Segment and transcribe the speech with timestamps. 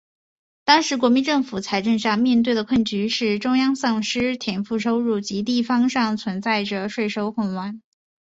[0.65, 7.83] 当时国民政府财政上面对的困局是中央丧失田赋收入及地方上存在着税收混乱。